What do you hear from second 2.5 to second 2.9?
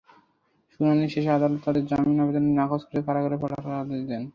নাকচ